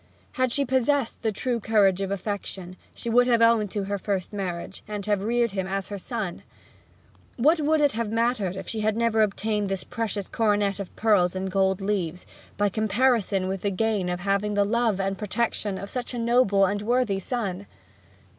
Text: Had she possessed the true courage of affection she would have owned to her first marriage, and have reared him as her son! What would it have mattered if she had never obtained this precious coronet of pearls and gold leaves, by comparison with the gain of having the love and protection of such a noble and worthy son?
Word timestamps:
Had 0.31 0.51
she 0.51 0.65
possessed 0.65 1.21
the 1.21 1.31
true 1.31 1.59
courage 1.59 2.01
of 2.01 2.09
affection 2.09 2.75
she 2.95 3.07
would 3.07 3.27
have 3.27 3.39
owned 3.39 3.69
to 3.69 3.83
her 3.83 3.99
first 3.99 4.33
marriage, 4.33 4.81
and 4.87 5.05
have 5.05 5.21
reared 5.21 5.51
him 5.51 5.67
as 5.67 5.89
her 5.89 5.99
son! 5.99 6.41
What 7.37 7.61
would 7.61 7.81
it 7.81 7.91
have 7.91 8.11
mattered 8.11 8.55
if 8.55 8.67
she 8.67 8.79
had 8.81 8.97
never 8.97 9.21
obtained 9.21 9.69
this 9.69 9.83
precious 9.83 10.27
coronet 10.27 10.79
of 10.79 10.95
pearls 10.95 11.35
and 11.35 11.51
gold 11.51 11.81
leaves, 11.81 12.25
by 12.57 12.67
comparison 12.67 13.47
with 13.47 13.61
the 13.61 13.69
gain 13.69 14.09
of 14.09 14.21
having 14.21 14.55
the 14.55 14.65
love 14.65 14.99
and 14.99 15.19
protection 15.19 15.77
of 15.77 15.87
such 15.91 16.15
a 16.15 16.17
noble 16.17 16.65
and 16.65 16.81
worthy 16.81 17.19
son? 17.19 17.67